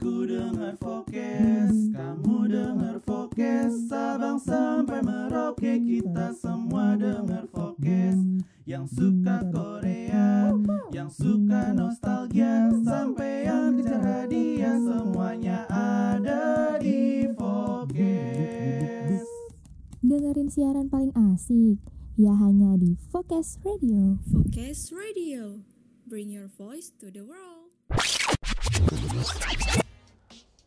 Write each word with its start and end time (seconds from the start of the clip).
Aku 0.00 0.24
dengar 0.24 0.80
fokus, 0.80 1.92
kamu 1.92 2.48
dengar 2.48 2.96
fokus 3.04 3.84
Sabang 3.84 4.40
sampai 4.40 5.04
Merauke 5.04 5.76
kita 5.76 6.32
semua 6.40 6.96
dengar 6.96 7.44
fokus 7.52 8.16
Yang 8.64 8.96
suka 8.96 9.44
Korea, 9.52 10.56
yang 10.88 11.12
suka 11.12 11.76
nostalgia 11.76 12.72
Sampai 12.80 13.44
yang 13.44 13.76
kejar 13.76 14.00
hadiah 14.00 14.80
semuanya 14.80 15.68
ada 15.68 16.80
di 16.80 17.28
fokus 17.36 19.20
Dengerin 20.00 20.48
siaran 20.48 20.88
paling 20.88 21.12
asik, 21.36 21.76
ya 22.16 22.32
hanya 22.40 22.72
di 22.80 22.96
Focus 23.12 23.60
Radio. 23.68 24.16
Focus 24.32 24.96
Radio. 24.96 25.60
Bring 26.08 26.32
your 26.32 26.48
voice 26.56 26.88
to 27.04 27.12
the 27.12 27.20
world. 27.20 27.68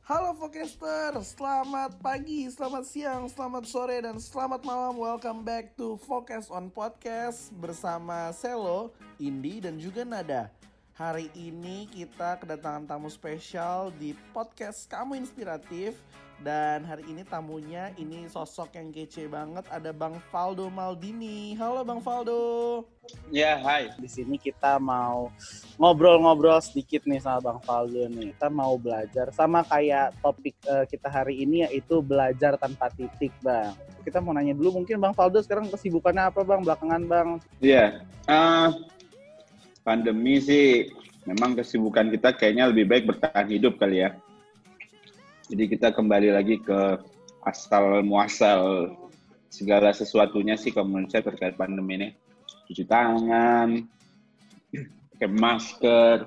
Halo 0.04 0.36
Focaster, 0.36 1.16
selamat 1.24 1.96
pagi, 2.04 2.44
selamat 2.52 2.84
siang, 2.84 3.24
selamat 3.32 3.64
sore, 3.64 4.04
dan 4.04 4.20
selamat 4.20 4.60
malam. 4.68 5.00
Welcome 5.00 5.48
back 5.48 5.80
to 5.80 5.96
Focus 5.96 6.52
on 6.52 6.68
Podcast 6.68 7.56
Bersama 7.56 8.28
Selo, 8.36 8.92
Indi, 9.16 9.64
dan 9.64 9.80
juga 9.80 10.04
Nada 10.04 10.52
Hari 10.94 11.26
ini 11.34 11.90
kita 11.90 12.38
kedatangan 12.38 12.86
tamu 12.86 13.10
spesial 13.10 13.90
di 13.98 14.14
podcast 14.30 14.86
Kamu 14.86 15.18
Inspiratif 15.18 15.98
Dan 16.38 16.86
hari 16.86 17.02
ini 17.10 17.26
tamunya 17.26 17.90
ini 17.98 18.30
sosok 18.30 18.78
yang 18.78 18.94
kece 18.94 19.26
banget 19.26 19.66
Ada 19.74 19.90
Bang 19.90 20.22
Faldo 20.30 20.70
Maldini 20.70 21.58
Halo 21.58 21.82
Bang 21.82 21.98
Faldo 21.98 22.86
Ya, 23.34 23.58
hai. 23.66 23.90
Di 23.98 24.06
sini 24.06 24.38
kita 24.38 24.78
mau 24.78 25.34
ngobrol-ngobrol 25.82 26.62
sedikit 26.62 27.04
nih 27.10 27.20
sama 27.20 27.42
Bang 27.42 27.60
Faldo 27.66 28.08
nih. 28.08 28.32
Kita 28.32 28.48
mau 28.48 28.80
belajar 28.80 29.28
sama 29.36 29.60
kayak 29.68 30.16
topik 30.24 30.56
eh, 30.64 30.88
kita 30.88 31.12
hari 31.12 31.44
ini 31.44 31.68
yaitu 31.68 32.00
belajar 32.00 32.56
tanpa 32.56 32.88
titik, 32.96 33.36
Bang. 33.44 33.76
Kita 34.08 34.24
mau 34.24 34.32
nanya 34.32 34.56
dulu 34.56 34.80
mungkin 34.80 35.04
Bang 35.04 35.12
Faldo 35.12 35.44
sekarang 35.44 35.68
kesibukannya 35.68 36.32
apa, 36.32 36.48
Bang? 36.48 36.64
Belakangan, 36.64 37.04
Bang. 37.04 37.30
Iya, 37.60 38.08
eh, 38.32 38.68
pandemi 39.84 40.40
sih 40.40 40.88
memang 41.28 41.56
kesibukan 41.56 42.08
kita 42.12 42.36
kayaknya 42.36 42.72
lebih 42.72 42.88
baik 42.88 43.04
bertahan 43.08 43.48
hidup 43.52 43.80
kali 43.80 44.04
ya. 44.04 44.16
Jadi 45.52 45.64
kita 45.70 45.92
kembali 45.92 46.34
lagi 46.34 46.56
ke 46.64 46.98
asal 47.44 48.00
muasal 48.02 48.96
segala 49.52 49.92
sesuatunya 49.92 50.56
sih 50.56 50.72
kalau 50.72 50.90
menurut 50.90 51.12
saya 51.12 51.28
terkait 51.28 51.60
pandemi 51.60 52.00
ini. 52.00 52.10
Cuci 52.64 52.88
tangan, 52.88 53.84
pakai 55.14 55.30
masker. 55.30 56.18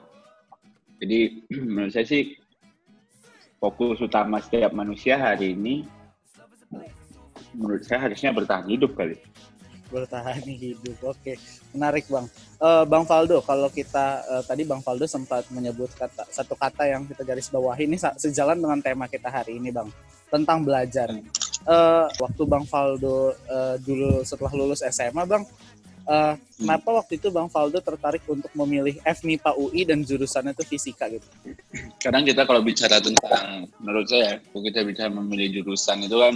Jadi 1.00 1.20
menurut 1.72 1.92
saya 1.96 2.06
sih 2.06 2.36
fokus 3.56 4.04
utama 4.04 4.38
setiap 4.38 4.70
manusia 4.76 5.16
hari 5.16 5.56
ini 5.56 5.88
menurut 7.56 7.82
saya 7.88 8.08
harusnya 8.08 8.36
bertahan 8.36 8.68
hidup 8.68 8.92
kali. 8.92 9.16
Bertahan 9.88 10.42
hidup. 10.62 10.98
Oke, 11.02 11.38
menarik, 11.74 12.06
Bang. 12.10 12.26
Eh, 12.58 12.84
Bang 12.86 13.04
Faldo, 13.04 13.40
kalau 13.42 13.68
kita 13.70 14.22
eh, 14.26 14.42
tadi 14.46 14.62
Bang 14.66 14.82
Faldo 14.82 15.04
sempat 15.04 15.46
menyebut 15.52 15.92
kata 15.94 16.26
satu 16.28 16.54
kata 16.58 16.86
yang 16.88 17.06
kita 17.06 17.22
garis 17.22 17.50
bawahi 17.50 17.86
ini 17.86 17.96
sejalan 17.98 18.58
dengan 18.58 18.78
tema 18.82 19.06
kita 19.06 19.30
hari 19.30 19.58
ini, 19.58 19.70
Bang. 19.70 19.90
Tentang 20.26 20.66
belajar. 20.66 21.10
Eh, 21.12 22.06
waktu 22.18 22.42
Bang 22.46 22.66
Faldo 22.66 23.34
eh, 23.34 23.76
dulu 23.82 24.22
setelah 24.22 24.52
lulus 24.54 24.82
SMA, 24.86 25.22
Bang, 25.26 25.42
eh, 26.06 26.34
kenapa 26.58 27.02
waktu 27.02 27.18
itu 27.18 27.28
Bang 27.34 27.50
Faldo 27.50 27.82
tertarik 27.82 28.22
untuk 28.30 28.50
memilih 28.54 28.98
FMIPA 29.02 29.58
UI 29.58 29.82
dan 29.82 30.06
jurusannya 30.06 30.54
itu 30.54 30.64
fisika 30.64 31.10
gitu? 31.10 31.26
kadang 31.98 32.22
kita 32.22 32.46
kalau 32.46 32.62
bicara 32.62 33.02
tentang 33.02 33.66
menurut 33.82 34.06
saya 34.06 34.38
kalau 34.38 34.62
kita 34.62 34.86
bicara 34.86 35.10
memilih 35.10 35.60
jurusan 35.60 36.06
itu 36.06 36.16
kan 36.16 36.34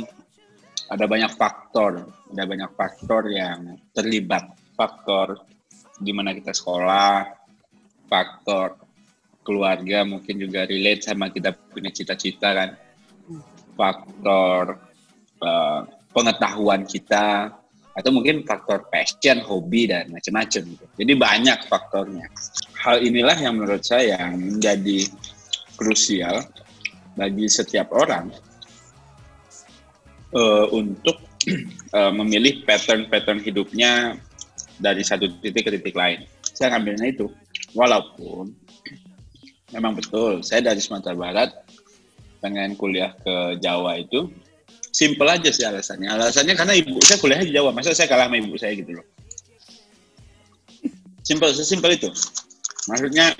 ada 0.91 1.05
banyak 1.07 1.33
faktor 1.39 2.05
ada 2.35 2.45
banyak 2.45 2.71
faktor 2.75 3.31
yang 3.31 3.79
terlibat 3.95 4.51
faktor 4.75 5.39
di 6.03 6.11
mana 6.11 6.34
kita 6.34 6.51
sekolah 6.51 7.31
faktor 8.11 8.77
keluarga 9.47 10.03
mungkin 10.03 10.37
juga 10.37 10.67
relate 10.67 11.06
sama 11.06 11.31
kita 11.31 11.55
punya 11.55 11.95
cita-cita 11.95 12.53
kan 12.53 12.71
faktor 13.79 14.77
eh, 15.41 15.81
pengetahuan 16.11 16.83
kita 16.84 17.55
atau 17.91 18.11
mungkin 18.15 18.47
faktor 18.47 18.87
passion, 18.89 19.43
hobi 19.43 19.91
dan 19.91 20.09
macam-macam 20.15 20.62
gitu. 20.62 20.84
Jadi 20.95 21.12
banyak 21.19 21.59
faktornya. 21.67 22.27
Hal 22.81 23.03
inilah 23.03 23.37
yang 23.37 23.59
menurut 23.59 23.83
saya 23.83 24.17
yang 24.17 24.39
menjadi 24.39 25.11
krusial 25.75 26.47
bagi 27.19 27.50
setiap 27.50 27.91
orang 27.93 28.31
eh, 30.35 30.67
untuk 30.75 31.17
eh, 31.99 32.13
memilih 32.13 32.63
pattern-pattern 32.65 33.41
hidupnya 33.43 34.17
dari 34.81 35.05
satu 35.05 35.29
titik 35.41 35.69
ke 35.69 35.71
titik 35.77 35.97
lain. 35.97 36.25
Saya 36.43 36.77
ngambilnya 36.77 37.13
itu, 37.13 37.27
walaupun 37.77 38.53
memang 39.71 39.95
betul 39.95 40.43
saya 40.43 40.67
dari 40.73 40.83
Sumatera 40.83 41.15
Barat 41.15 41.51
pengen 42.43 42.75
kuliah 42.75 43.15
ke 43.23 43.61
Jawa 43.63 44.01
itu 44.01 44.27
simple 44.91 45.29
aja 45.29 45.51
sih 45.53 45.63
alasannya. 45.63 46.11
Alasannya 46.11 46.55
karena 46.59 46.75
ibu 46.75 46.99
saya 47.01 47.19
kuliah 47.23 47.41
di 47.41 47.55
Jawa, 47.55 47.71
masa 47.71 47.95
saya 47.95 48.11
kalah 48.11 48.27
sama 48.27 48.37
ibu 48.41 48.57
saya 48.59 48.75
gitu 48.75 48.99
loh. 48.99 49.07
Simple, 51.23 51.53
sesimpel 51.55 51.95
itu. 51.95 52.11
Maksudnya 52.91 53.37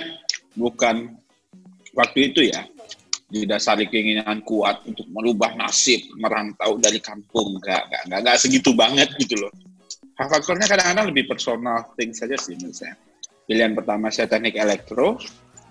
bukan 0.55 1.17
waktu 1.97 2.31
itu 2.31 2.47
ya 2.47 2.63
didasari 3.31 3.87
keinginan 3.87 4.43
kuat 4.43 4.83
untuk 4.85 5.07
merubah 5.15 5.55
nasib 5.55 6.03
merantau 6.19 6.77
dari 6.77 6.99
kampung. 6.99 7.63
Nggak 7.63 7.83
nggak 7.87 8.03
nggak, 8.11 8.21
nggak 8.27 8.37
segitu 8.37 8.75
banget 8.75 9.09
gitu 9.17 9.39
loh. 9.39 9.53
Faktornya 10.19 10.69
kadang-kadang 10.69 11.09
lebih 11.09 11.25
personal 11.31 11.95
thing 11.97 12.13
saja 12.13 12.37
sih 12.37 12.59
menurut 12.59 12.77
saya. 12.77 12.95
Pilihan 13.49 13.73
pertama 13.73 14.13
saya 14.13 14.29
teknik 14.29 14.59
elektro 14.59 15.17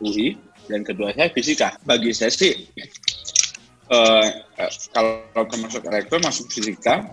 UI 0.01 0.39
dan 0.71 0.81
kedua 0.81 1.13
saya 1.13 1.29
fisika. 1.29 1.75
Bagi 1.85 2.15
saya 2.15 2.31
sih 2.33 2.55
eh, 3.93 4.27
eh, 4.33 4.71
kalau 4.95 5.43
termasuk 5.45 5.85
elektro 5.85 6.17
masuk 6.23 6.49
fisika. 6.49 7.03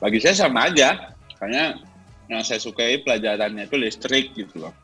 Bagi 0.00 0.18
saya 0.18 0.48
sama 0.48 0.72
aja. 0.72 1.14
Karena 1.38 1.72
yang 2.28 2.42
saya 2.44 2.60
sukai 2.60 3.00
pelajarannya 3.00 3.64
itu 3.64 3.76
listrik 3.80 4.36
gitu 4.36 4.64
loh 4.64 4.74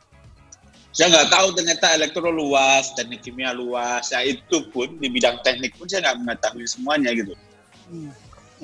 saya 0.97 1.13
nggak 1.13 1.29
tahu 1.29 1.49
ternyata 1.53 1.93
elektro 1.93 2.33
luas, 2.33 2.97
teknik 2.97 3.21
kimia 3.21 3.53
luas. 3.53 4.09
Ya 4.09 4.25
itu 4.25 4.65
pun 4.73 4.97
di 4.97 5.13
bidang 5.13 5.45
teknik 5.45 5.77
pun 5.77 5.85
saya 5.85 6.09
nggak 6.09 6.25
mengetahui 6.25 6.65
semuanya 6.65 7.13
gitu. 7.13 7.37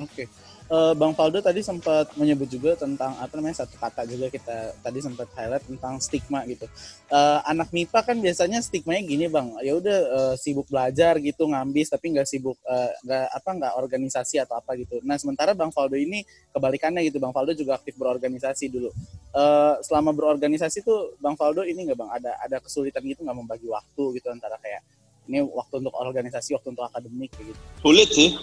Oke. 0.01 0.25
Eh, 0.73 0.93
Bang 0.97 1.13
Faldo 1.13 1.37
tadi 1.37 1.61
sempat 1.61 2.17
menyebut 2.17 2.49
juga 2.49 2.73
tentang 2.73 3.13
apa 3.21 3.29
namanya 3.37 3.61
satu 3.61 3.77
kata 3.77 4.09
juga 4.09 4.33
kita 4.33 4.73
tadi 4.81 5.05
sempat 5.05 5.29
highlight 5.37 5.69
tentang 5.69 6.01
stigma 6.01 6.41
gitu. 6.49 6.65
Eh, 7.13 7.39
anak 7.45 7.69
MIPA 7.69 8.01
kan 8.01 8.17
biasanya 8.17 8.57
stigmanya 8.57 9.05
gini 9.05 9.29
bang, 9.29 9.53
ya 9.61 9.77
udah 9.77 9.97
eh, 10.01 10.35
sibuk 10.41 10.65
belajar 10.65 11.21
gitu 11.21 11.45
ngambis 11.45 11.93
tapi 11.93 12.17
nggak 12.17 12.25
sibuk 12.25 12.57
nggak 13.05 13.25
apa 13.29 13.49
nggak 13.53 13.73
organisasi 13.85 14.41
atau 14.41 14.57
apa 14.57 14.73
gitu. 14.81 14.97
Nah 15.05 15.13
sementara 15.21 15.53
Bang 15.53 15.69
Faldo 15.69 15.93
ini 15.93 16.25
kebalikannya 16.49 17.05
gitu, 17.05 17.21
Bang 17.21 17.37
Faldo 17.37 17.53
juga 17.53 17.77
aktif 17.77 17.93
berorganisasi 17.93 18.73
dulu. 18.73 18.89
Eh, 19.29 19.75
selama 19.85 20.09
berorganisasi 20.09 20.81
tuh 20.81 21.13
Bang 21.21 21.37
Faldo 21.37 21.61
ini 21.61 21.85
nggak 21.85 21.97
bang 22.01 22.09
ada 22.17 22.31
ada 22.41 22.57
kesulitan 22.57 23.05
gitu 23.05 23.21
nggak 23.21 23.37
membagi 23.37 23.69
waktu 23.69 24.17
gitu 24.17 24.25
antara 24.33 24.57
kayak 24.57 24.81
ini 25.29 25.37
waktu 25.45 25.85
untuk 25.85 25.93
organisasi, 25.93 26.57
waktu 26.57 26.73
untuk 26.73 26.89
akademik 26.89 27.29
gitu. 27.37 27.61
Sulit 27.77 28.09
sih. 28.09 28.33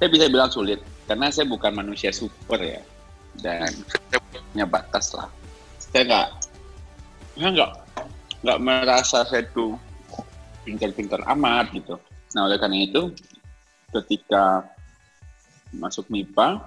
Saya 0.00 0.08
bisa 0.08 0.24
bilang 0.32 0.48
sulit 0.48 0.80
karena 1.10 1.26
saya 1.34 1.50
bukan 1.50 1.74
manusia 1.74 2.14
super 2.14 2.62
ya 2.62 2.78
dan 3.42 3.66
saya 4.14 4.22
punya 4.54 4.66
batas 4.70 5.10
lah. 5.18 5.26
Saya 5.90 6.06
nggak, 6.06 6.28
saya 7.34 7.48
nggak 7.50 7.72
nggak 8.46 8.58
merasa 8.62 9.26
saya 9.26 9.42
tuh 9.50 9.74
pintar-pintar 10.62 11.26
amat 11.34 11.74
gitu. 11.74 11.98
Nah 12.38 12.46
oleh 12.46 12.62
karena 12.62 12.86
itu 12.86 13.10
ketika 13.90 14.62
masuk 15.74 16.06
MIPA, 16.06 16.62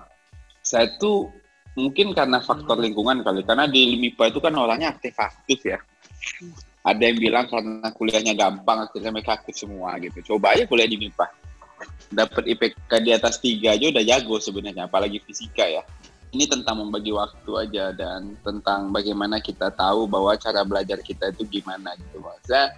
saya 0.60 0.92
tuh 1.00 1.32
mungkin 1.80 2.12
karena 2.12 2.44
faktor 2.44 2.84
lingkungan 2.84 3.24
kali, 3.24 3.48
karena 3.48 3.64
di 3.64 3.96
MIPA 3.96 4.36
itu 4.36 4.40
kan 4.44 4.52
orangnya 4.60 4.92
aktif-aktif 4.92 5.60
ya. 5.64 5.80
Ada 6.84 7.00
yang 7.00 7.16
bilang 7.16 7.48
karena 7.48 7.88
kuliahnya 7.96 8.36
gampang, 8.36 8.92
akhirnya 8.92 9.16
mereka 9.16 9.40
aktif 9.40 9.56
semua 9.56 9.96
gitu. 10.04 10.36
Coba 10.36 10.52
aja 10.52 10.68
kuliah 10.68 10.88
di 10.92 11.00
MIPA. 11.00 11.32
Dapat 12.14 12.44
IPK 12.46 12.92
di 13.02 13.12
atas 13.14 13.40
tiga 13.42 13.74
aja 13.74 13.90
udah 13.90 14.04
jago 14.06 14.36
sebenarnya, 14.38 14.86
apalagi 14.86 15.18
fisika 15.24 15.66
ya. 15.66 15.82
Ini 16.34 16.50
tentang 16.50 16.82
membagi 16.82 17.14
waktu 17.14 17.52
aja 17.58 17.94
dan 17.94 18.34
tentang 18.42 18.90
bagaimana 18.90 19.38
kita 19.38 19.70
tahu 19.70 20.10
bahwa 20.10 20.34
cara 20.38 20.66
belajar 20.66 20.98
kita 21.02 21.30
itu 21.30 21.46
gimana 21.62 21.94
gitu. 21.94 22.18
Maksudnya 22.22 22.74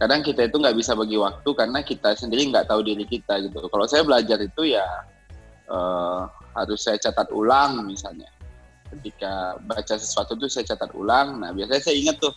kadang 0.00 0.24
kita 0.24 0.48
itu 0.48 0.56
nggak 0.56 0.76
bisa 0.76 0.96
bagi 0.96 1.16
waktu 1.20 1.48
karena 1.52 1.84
kita 1.84 2.16
sendiri 2.16 2.48
nggak 2.48 2.68
tahu 2.72 2.80
diri 2.80 3.04
kita 3.04 3.44
gitu. 3.44 3.68
Kalau 3.68 3.84
saya 3.84 4.00
belajar 4.00 4.40
itu 4.40 4.72
ya 4.72 4.86
eh, 5.68 6.20
harus 6.56 6.80
saya 6.80 6.96
catat 6.96 7.28
ulang 7.36 7.84
misalnya. 7.84 8.32
Ketika 8.86 9.60
baca 9.66 9.94
sesuatu 9.98 10.32
tuh 10.38 10.48
saya 10.48 10.64
catat 10.64 10.88
ulang. 10.96 11.36
Nah 11.36 11.52
biasanya 11.52 11.82
saya 11.84 11.96
ingat 12.00 12.16
tuh 12.16 12.32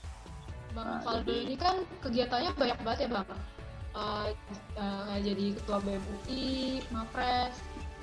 Bang 0.75 0.85
Nah, 0.85 0.99
Faldo 1.01 1.29
jadi- 1.33 1.45
ini 1.49 1.55
kan 1.57 1.75
kegiatannya 2.03 2.51
banyak 2.53 2.77
banget 2.85 2.99
ya 3.05 3.09
Bang. 3.15 3.27
Uh, 4.77 5.15
jadi 5.19 5.55
ketua 5.55 5.79
BMUI, 5.83 6.83
Mapres, 6.91 7.55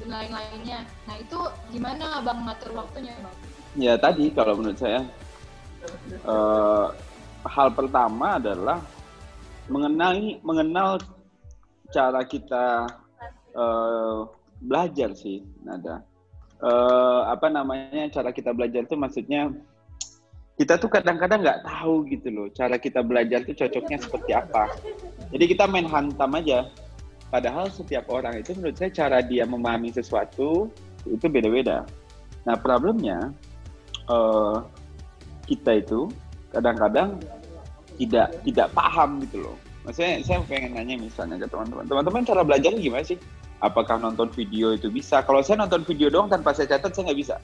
dan 0.03 0.09
lain-lainnya. 0.13 0.85
Nah 1.09 1.17
itu 1.21 1.39
gimana 1.73 2.21
abang 2.21 2.45
ngatur 2.45 2.77
waktunya 2.77 3.17
bang? 3.21 3.37
Ya 3.77 3.95
tadi 4.01 4.33
kalau 4.33 4.57
menurut 4.57 4.81
saya 4.81 5.05
uh, 6.25 6.93
hal 7.45 7.69
pertama 7.73 8.41
adalah 8.41 8.81
mengenai 9.69 10.41
mengenal 10.41 11.03
cara 11.91 12.23
kita 12.27 12.87
uh, 13.55 14.27
belajar 14.63 15.13
sih 15.13 15.45
nada 15.63 16.03
uh, 16.63 17.29
apa 17.31 17.47
namanya 17.53 18.09
cara 18.11 18.31
kita 18.33 18.51
belajar 18.57 18.89
itu 18.89 18.97
maksudnya 18.97 19.53
kita 20.57 20.81
tuh 20.81 20.89
kadang-kadang 20.89 21.45
nggak 21.45 21.59
-kadang 21.61 21.69
tahu 21.69 21.95
gitu 22.09 22.29
loh 22.33 22.49
cara 22.49 22.81
kita 22.81 23.05
belajar 23.05 23.45
tuh 23.45 23.53
cocoknya 23.53 23.99
seperti 24.01 24.31
apa. 24.33 24.73
Jadi 25.29 25.45
kita 25.53 25.69
main 25.69 25.85
hantam 25.85 26.33
aja. 26.33 26.73
Padahal 27.29 27.69
setiap 27.69 28.09
orang 28.09 28.41
itu 28.41 28.57
menurut 28.57 28.77
saya 28.81 28.89
cara 28.89 29.19
dia 29.21 29.45
memahami 29.45 29.93
sesuatu 29.93 30.73
itu 31.05 31.27
beda-beda. 31.29 31.85
Nah 32.49 32.57
problemnya 32.57 33.35
uh, 34.09 34.65
kita 35.45 35.85
itu 35.85 36.09
kadang-kadang 36.57 37.21
tidak 38.01 38.33
tidak 38.49 38.69
paham 38.73 39.21
gitu 39.29 39.45
loh. 39.45 39.57
Maksudnya 39.85 40.25
saya 40.25 40.41
pengen 40.49 40.73
nanya 40.73 40.97
misalnya 40.97 41.37
ke 41.45 41.47
teman-teman. 41.53 41.85
Teman-teman 41.85 42.23
cara 42.25 42.43
belajar 42.43 42.73
gimana 42.75 43.05
sih? 43.05 43.21
Apakah 43.61 44.01
nonton 44.01 44.33
video 44.33 44.73
itu 44.73 44.89
bisa? 44.89 45.21
Kalau 45.21 45.45
saya 45.45 45.61
nonton 45.61 45.85
video 45.85 46.09
doang 46.09 46.33
tanpa 46.33 46.57
saya 46.57 46.77
catat 46.77 46.97
saya 46.97 47.13
nggak 47.13 47.21
bisa 47.21 47.37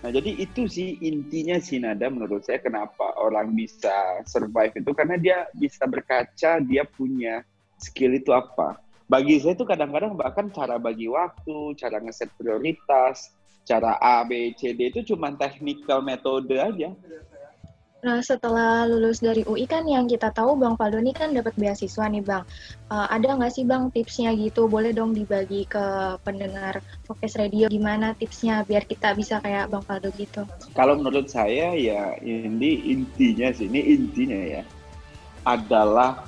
nah 0.00 0.08
jadi 0.08 0.32
itu 0.32 0.64
sih 0.64 0.96
intinya 1.04 1.60
sih 1.60 1.76
nada 1.76 2.08
menurut 2.08 2.40
saya 2.40 2.56
kenapa 2.56 3.20
orang 3.20 3.52
bisa 3.52 4.24
survive 4.24 4.72
itu. 4.80 4.90
Karena 4.96 5.20
dia 5.20 5.44
bisa 5.52 5.84
berkaca 5.84 6.56
dia 6.64 6.88
punya 6.88 7.44
skill 7.76 8.16
itu 8.16 8.32
apa. 8.32 8.80
Bagi 9.10 9.42
saya 9.42 9.52
itu 9.52 9.68
kadang-kadang 9.68 10.16
bahkan 10.16 10.48
cara 10.48 10.80
bagi 10.80 11.10
waktu 11.10 11.76
cara 11.76 12.00
ngeset 12.00 12.32
prioritas 12.38 13.34
cara 13.68 14.00
A 14.00 14.24
B 14.24 14.56
C 14.56 14.72
D 14.72 14.88
itu 14.88 15.14
cuma 15.14 15.30
technical 15.36 16.00
metode 16.00 16.56
aja 16.56 16.90
Nah, 18.00 18.24
setelah 18.24 18.88
lulus 18.88 19.20
dari 19.20 19.44
UI 19.44 19.68
kan 19.68 19.84
yang 19.84 20.08
kita 20.08 20.32
tahu 20.32 20.56
Bang 20.56 20.80
Faldo 20.80 20.96
ini 20.96 21.12
kan 21.12 21.36
dapat 21.36 21.52
beasiswa 21.60 22.08
nih 22.08 22.24
Bang. 22.24 22.48
Uh, 22.88 23.04
ada 23.12 23.36
nggak 23.36 23.52
sih 23.52 23.68
Bang 23.68 23.92
tipsnya 23.92 24.32
gitu? 24.32 24.64
Boleh 24.72 24.96
dong 24.96 25.12
dibagi 25.12 25.68
ke 25.68 26.16
pendengar 26.24 26.80
Focus 27.04 27.36
Radio 27.36 27.68
gimana 27.68 28.16
tipsnya 28.16 28.64
biar 28.64 28.88
kita 28.88 29.12
bisa 29.12 29.44
kayak 29.44 29.68
Bang 29.68 29.84
Faldo 29.84 30.08
gitu? 30.16 30.48
Kalau 30.72 30.96
menurut 30.96 31.28
saya 31.28 31.76
ya 31.76 32.16
ini 32.24 32.88
intinya 32.88 33.52
sih, 33.52 33.68
ini 33.68 33.80
intinya 33.92 34.40
ya 34.40 34.62
adalah 35.44 36.24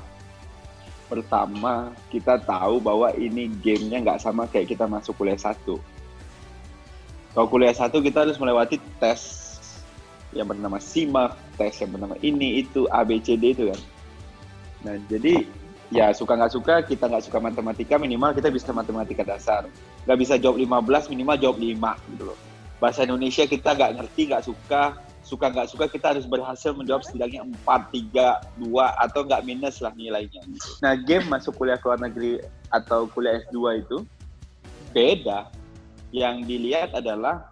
pertama 1.09 1.93
kita 2.13 2.37
tahu 2.41 2.81
bahwa 2.81 3.13
ini 3.17 3.49
gamenya 3.65 4.01
nggak 4.01 4.21
sama 4.21 4.45
kayak 4.45 4.77
kita 4.77 4.85
masuk 4.85 5.17
kuliah 5.17 5.41
satu. 5.41 5.81
Kalau 7.33 7.49
kuliah 7.49 7.73
satu 7.73 8.05
kita 8.05 8.29
harus 8.29 8.37
melewati 8.37 8.77
tes 9.01 9.43
yang 10.33 10.49
bernama 10.49 10.81
SIMAK, 10.81 11.52
tes 11.63 11.79
yang 11.79 11.95
bernama 11.95 12.19
ini, 12.27 12.67
itu, 12.67 12.91
ABCD 12.91 13.55
itu 13.55 13.71
kan. 13.71 13.81
Nah, 14.83 14.99
jadi 15.07 15.47
ya 15.95 16.11
suka 16.11 16.35
nggak 16.35 16.53
suka, 16.59 16.75
kita 16.83 17.07
nggak 17.07 17.23
suka 17.23 17.39
matematika, 17.39 17.95
minimal 18.03 18.35
kita 18.35 18.51
bisa 18.51 18.75
matematika 18.75 19.23
dasar. 19.23 19.71
Nggak 20.11 20.19
bisa 20.19 20.35
jawab 20.43 20.59
15, 20.59 21.07
minimal 21.15 21.37
jawab 21.39 21.57
5 21.63 22.11
gitu 22.11 22.25
loh. 22.35 22.39
Bahasa 22.83 23.07
Indonesia 23.07 23.47
kita 23.47 23.79
nggak 23.79 24.03
ngerti, 24.03 24.23
nggak 24.27 24.43
suka, 24.43 24.99
suka 25.23 25.47
nggak 25.55 25.69
suka 25.71 25.87
kita 25.87 26.19
harus 26.19 26.27
berhasil 26.27 26.75
menjawab 26.75 27.07
setidaknya 27.07 27.47
4, 27.63 27.95
3, 28.11 28.43
2, 28.59 29.05
atau 29.07 29.21
nggak 29.23 29.43
minus 29.47 29.79
lah 29.79 29.95
nilainya. 29.95 30.43
Gitu. 30.43 30.69
Nah, 30.83 30.99
game 30.99 31.31
masuk 31.31 31.55
kuliah 31.55 31.79
ke 31.79 31.87
luar 31.87 32.03
negeri 32.03 32.43
atau 32.75 33.07
kuliah 33.07 33.39
S2 33.47 33.87
itu 33.87 33.97
beda. 34.91 35.47
Yang 36.13 36.45
dilihat 36.45 36.91
adalah 36.93 37.49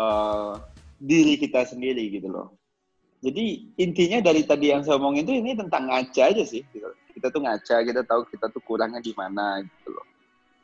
uh, 0.00 0.58
diri 0.98 1.38
kita 1.38 1.62
sendiri 1.68 2.08
gitu 2.10 2.32
loh. 2.32 2.54
Jadi 3.22 3.70
intinya 3.78 4.18
dari 4.18 4.42
tadi 4.42 4.74
yang 4.74 4.82
saya 4.82 4.98
omongin 4.98 5.22
itu 5.22 5.38
ini 5.38 5.54
tentang 5.54 5.86
ngaca 5.86 6.22
aja 6.34 6.42
sih. 6.42 6.66
Gitu. 6.74 6.90
Kita 7.14 7.30
tuh 7.30 7.46
ngaca, 7.46 7.76
kita 7.86 8.02
tahu 8.02 8.26
kita 8.34 8.50
tuh 8.50 8.62
kurangnya 8.66 8.98
di 8.98 9.14
mana 9.14 9.62
gitu 9.62 9.94
loh. 9.94 10.06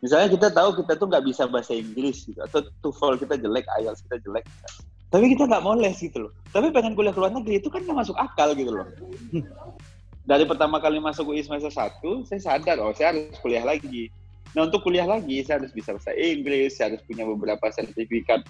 Misalnya 0.03 0.29
kita 0.31 0.49
tahu 0.51 0.83
kita 0.83 0.99
tuh 0.99 1.07
nggak 1.11 1.25
bisa 1.27 1.47
bahasa 1.51 1.75
Inggris 1.75 2.23
gitu, 2.27 2.39
atau 2.39 2.63
TOEFL 2.83 3.19
kita 3.19 3.35
jelek, 3.39 3.67
IELTS 3.83 4.07
kita 4.07 4.23
jelek. 4.23 4.47
Tapi 5.11 5.25
kita 5.35 5.51
nggak 5.51 5.63
mau 5.63 5.75
les 5.75 5.99
gitu 5.99 6.29
loh. 6.29 6.33
Tapi 6.55 6.71
pengen 6.71 6.95
kuliah 6.95 7.11
ke 7.11 7.19
luar 7.19 7.35
negeri 7.35 7.59
itu 7.59 7.67
kan 7.67 7.83
nggak 7.83 7.99
masuk 8.07 8.17
akal 8.19 8.55
gitu 8.55 8.71
loh. 8.75 8.87
Dari 10.29 10.45
pertama 10.47 10.79
kali 10.79 11.03
masuk 11.03 11.35
UI 11.35 11.43
semester 11.43 11.73
1, 11.73 12.05
saya 12.31 12.41
sadar, 12.43 12.79
oh 12.79 12.95
saya 12.95 13.17
harus 13.17 13.35
kuliah 13.43 13.67
lagi. 13.67 14.13
Nah 14.55 14.71
untuk 14.71 14.87
kuliah 14.87 15.09
lagi, 15.09 15.43
saya 15.43 15.63
harus 15.63 15.75
bisa 15.75 15.97
bahasa 15.97 16.15
Inggris, 16.15 16.79
saya 16.79 16.95
harus 16.95 17.03
punya 17.03 17.27
beberapa 17.27 17.67
sertifikat 17.73 18.47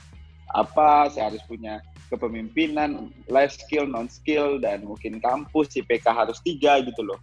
apa 0.56 1.12
saya 1.12 1.28
harus 1.28 1.44
punya 1.44 1.80
kepemimpinan, 2.08 3.12
life 3.28 3.54
skill, 3.56 3.84
non 3.84 4.08
skill, 4.08 4.56
dan 4.58 4.84
mungkin 4.84 5.20
kampus 5.20 5.76
IPK 5.76 6.08
harus 6.08 6.40
tiga 6.42 6.80
gitu 6.80 7.04
loh. 7.04 7.20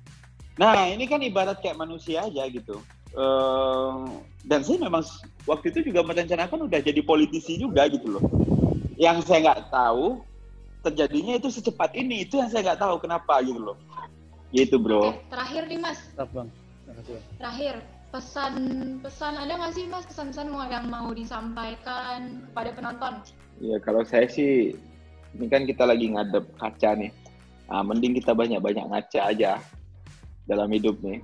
Nah 0.55 0.87
ini 0.87 1.09
kan 1.09 1.19
ibarat 1.19 1.59
kayak 1.59 1.77
manusia 1.77 2.23
aja 2.23 2.47
gitu. 2.47 2.79
Uh, 3.15 4.07
dan 4.43 4.63
saya 4.63 4.79
memang 4.87 5.03
waktu 5.47 5.71
itu 5.71 5.91
juga 5.91 6.03
merencanakan 6.03 6.67
udah 6.67 6.79
jadi 6.83 7.01
politisi 7.03 7.59
juga 7.59 7.87
gitu 7.91 8.19
loh. 8.19 8.23
Yang 8.95 9.27
saya 9.27 9.51
nggak 9.51 9.71
tahu 9.71 10.23
terjadinya 10.85 11.35
itu 11.41 11.49
secepat 11.49 11.97
ini, 11.97 12.23
itu 12.23 12.37
yang 12.37 12.47
saya 12.47 12.71
nggak 12.71 12.81
tahu 12.85 12.95
kenapa 13.01 13.41
gitu 13.43 13.59
loh. 13.59 13.77
Gitu 14.53 14.77
bro. 14.79 15.17
Terakhir 15.27 15.67
nih 15.67 15.79
mas. 15.81 15.99
Bang. 16.15 16.47
Terakhir, 17.41 17.81
pesan-pesan 18.13 19.33
ada 19.35 19.53
nggak 19.59 19.73
sih 19.75 19.83
mas 19.91 20.07
pesan-pesan 20.07 20.47
yang 20.71 20.87
mau 20.87 21.11
disampaikan 21.11 22.47
kepada 22.51 22.69
penonton? 22.71 23.13
Ya 23.63 23.77
kalau 23.79 24.03
saya 24.03 24.27
sih 24.27 24.75
ini 25.35 25.45
kan 25.51 25.67
kita 25.67 25.83
lagi 25.87 26.11
ngadep 26.11 26.47
kaca 26.59 26.95
nih. 26.95 27.11
Nah, 27.65 27.81
mending 27.81 28.19
kita 28.21 28.31
banyak-banyak 28.37 28.85
ngaca 28.87 29.21
aja 29.31 29.57
dalam 30.45 30.69
hidup 30.71 30.99
nih. 31.01 31.19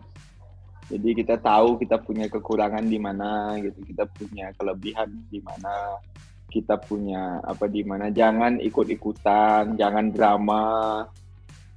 Jadi 0.92 1.24
kita 1.24 1.40
tahu 1.40 1.80
kita 1.80 2.02
punya 2.04 2.28
kekurangan 2.28 2.84
di 2.84 3.00
mana 3.00 3.56
gitu, 3.64 3.80
kita 3.88 4.04
punya 4.12 4.52
kelebihan 4.60 5.08
di 5.32 5.40
mana, 5.40 5.96
kita 6.52 6.76
punya 6.76 7.40
apa 7.48 7.70
di 7.72 7.86
mana. 7.88 8.12
Jangan 8.12 8.60
ikut-ikutan, 8.60 9.80
jangan 9.80 10.12
drama, 10.12 11.08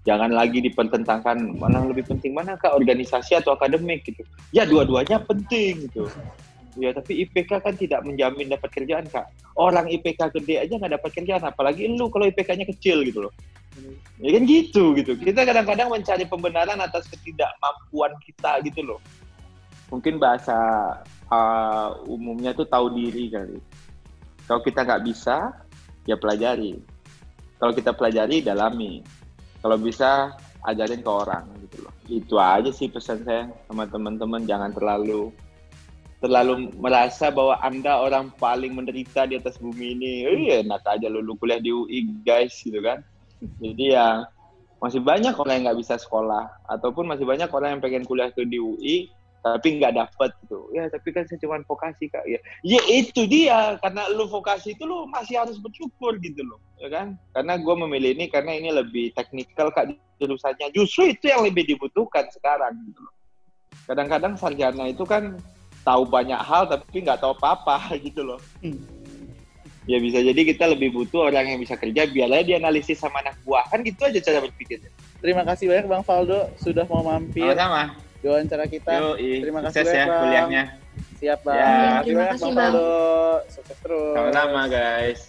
jangan 0.05 0.31
lagi 0.37 0.61
dipertentangkan 0.61 1.57
mana 1.57 1.81
lebih 1.89 2.05
penting 2.05 2.37
mana 2.37 2.61
kak 2.61 2.77
organisasi 2.77 3.41
atau 3.41 3.57
akademik 3.57 4.05
gitu 4.05 4.21
ya 4.53 4.69
dua-duanya 4.69 5.17
penting 5.25 5.89
gitu 5.89 6.05
ya 6.79 6.91
tapi 6.95 7.27
IPK 7.27 7.63
kan 7.63 7.75
tidak 7.75 8.03
menjamin 8.03 8.51
dapat 8.51 8.71
kerjaan 8.75 9.07
kak. 9.11 9.31
Orang 9.55 9.87
IPK 9.87 10.35
gede 10.41 10.55
aja 10.67 10.75
nggak 10.79 10.95
dapat 11.01 11.11
kerjaan 11.15 11.43
apalagi 11.47 11.87
lu 11.87 12.11
kalau 12.11 12.27
IPK-nya 12.27 12.67
kecil 12.67 13.07
gitu 13.07 13.29
loh. 13.29 13.35
Ya 14.23 14.31
kan 14.39 14.43
gitu 14.47 14.95
gitu. 14.95 15.13
Kita 15.19 15.43
kadang-kadang 15.43 15.91
mencari 15.91 16.25
pembenaran 16.27 16.79
atas 16.79 17.11
ketidakmampuan 17.11 18.15
kita 18.23 18.63
gitu 18.63 18.81
loh. 18.87 19.01
Mungkin 19.91 20.23
bahasa 20.23 20.57
uh, 21.31 21.99
umumnya 22.07 22.55
tuh 22.55 22.67
tahu 22.67 22.95
diri 22.95 23.31
kali. 23.31 23.59
Kalau 24.47 24.61
kita 24.63 24.87
nggak 24.87 25.05
bisa 25.07 25.51
ya 26.07 26.15
pelajari. 26.15 26.79
Kalau 27.59 27.73
kita 27.75 27.91
pelajari 27.95 28.45
dalami. 28.45 29.03
Kalau 29.65 29.81
bisa 29.81 30.37
ajarin 30.65 31.01
ke 31.01 31.11
orang 31.11 31.45
gitu 31.67 31.77
loh. 31.85 31.93
Itu 32.07 32.35
aja 32.37 32.71
sih 32.71 32.89
pesan 32.89 33.25
saya 33.27 33.51
sama 33.67 33.89
teman-teman. 33.91 34.45
Jangan 34.47 34.71
terlalu 34.77 35.35
terlalu 36.25 36.73
merasa 36.81 37.29
bahwa 37.29 37.61
anda 37.61 38.01
orang 38.01 38.33
paling 38.41 38.73
menderita 38.73 39.29
di 39.29 39.37
atas 39.37 39.61
bumi 39.61 39.93
ini. 39.93 40.13
Oh, 40.25 40.33
iya 40.33 40.65
enak 40.65 40.81
aja 40.89 41.13
lulu 41.13 41.37
kuliah 41.37 41.61
di 41.61 41.69
UI 41.69 42.09
guys 42.25 42.57
gitu 42.65 42.81
kan. 42.81 43.05
Jadi 43.61 43.93
ya 43.93 44.25
masih 44.81 45.05
banyak 45.05 45.37
orang 45.37 45.61
yang 45.61 45.65
nggak 45.69 45.81
bisa 45.85 46.01
sekolah. 46.01 46.49
Ataupun 46.73 47.05
masih 47.05 47.29
banyak 47.29 47.53
orang 47.53 47.77
yang 47.77 47.83
pengen 47.85 48.09
kuliah 48.09 48.33
ke 48.33 48.41
di 48.49 48.57
UI 48.57 49.13
tapi 49.45 49.77
nggak 49.77 50.01
dapet 50.01 50.33
gitu. 50.49 50.73
Ya 50.73 50.89
tapi 50.89 51.13
kan 51.13 51.29
saya 51.29 51.37
cuma 51.45 51.61
vokasi 51.69 52.09
kak. 52.09 52.25
Ya 52.25 52.41
ya 52.65 52.81
itu 52.89 53.29
dia. 53.29 53.77
Karena 53.85 54.09
lu 54.09 54.25
vokasi 54.25 54.73
itu 54.73 54.89
lu 54.89 55.05
masih 55.13 55.37
harus 55.37 55.61
bersyukur 55.61 56.17
gitu 56.25 56.41
loh 56.41 56.57
ya 56.81 56.89
kan? 56.89 57.21
Karena 57.37 57.61
gue 57.61 57.75
memilih 57.85 58.17
ini 58.17 58.33
karena 58.33 58.57
ini 58.57 58.73
lebih 58.73 59.13
teknikal 59.13 59.69
kak 59.77 59.93
jurusannya. 60.17 60.73
Justru 60.73 61.13
itu 61.13 61.29
yang 61.29 61.45
lebih 61.45 61.69
dibutuhkan 61.69 62.25
sekarang 62.33 62.81
gitu 62.89 63.05
loh. 63.05 63.13
Kadang-kadang 63.85 64.41
sarjana 64.41 64.89
itu 64.89 65.05
kan 65.05 65.37
tahu 65.85 66.03
banyak 66.09 66.41
hal 66.41 66.65
tapi 66.67 67.05
nggak 67.05 67.21
tahu 67.21 67.37
apa-apa 67.37 67.93
gitu 68.07 68.25
loh. 68.25 68.41
Hmm. 68.65 68.81
Ya 69.85 70.01
bisa 70.01 70.25
jadi 70.25 70.41
kita 70.49 70.65
lebih 70.73 70.97
butuh 70.97 71.29
orang 71.29 71.45
yang 71.45 71.61
bisa 71.61 71.77
kerja 71.77 72.09
biarlah 72.09 72.41
dia 72.41 72.57
analisis 72.57 72.97
sama 72.97 73.21
anak 73.21 73.37
buah 73.45 73.69
kan 73.69 73.85
gitu 73.85 74.09
aja 74.09 74.17
cara 74.17 74.41
berpikirnya. 74.41 74.89
Terima 75.21 75.45
kasih 75.45 75.69
banyak 75.69 75.87
Bang 75.89 76.05
Faldo 76.05 76.49
sudah 76.57 76.89
mau 76.89 77.05
mampir. 77.05 77.45
Oh, 77.45 77.53
sama. 77.53 77.93
Di 78.25 78.27
wawancara 78.33 78.65
kita. 78.65 78.97
Yo, 78.97 79.21
Terima 79.21 79.61
kasih 79.69 79.85
ya 79.85 79.85
banyak 79.85 80.01
ya, 80.01 80.05
Bang. 80.09 80.21
kuliahnya. 80.25 80.63
Siap 81.21 81.39
Bang. 81.45 81.57
Ya, 81.57 81.65
iya, 81.69 81.77
terima, 81.77 82.01
terima 82.01 82.25
kasih 82.33 82.45
Bang, 82.49 82.57
bang. 82.57 82.73
Faldo. 82.73 82.89
Sukses 83.53 83.79
terus. 83.85 84.15
Sama-sama 84.17 84.63
guys. 84.73 85.21